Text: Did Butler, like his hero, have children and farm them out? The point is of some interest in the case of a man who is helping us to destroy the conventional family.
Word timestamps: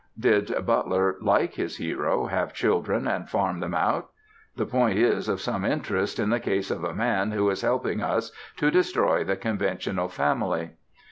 Did 0.19 0.65
Butler, 0.65 1.17
like 1.21 1.53
his 1.53 1.77
hero, 1.77 2.25
have 2.25 2.55
children 2.55 3.07
and 3.07 3.29
farm 3.29 3.59
them 3.59 3.75
out? 3.75 4.09
The 4.55 4.65
point 4.65 4.97
is 4.97 5.29
of 5.29 5.39
some 5.39 5.63
interest 5.63 6.17
in 6.17 6.31
the 6.31 6.39
case 6.39 6.71
of 6.71 6.83
a 6.83 6.91
man 6.95 7.29
who 7.33 7.47
is 7.51 7.61
helping 7.61 8.01
us 8.01 8.31
to 8.57 8.71
destroy 8.71 9.23
the 9.23 9.35
conventional 9.35 10.07
family. 10.09 10.71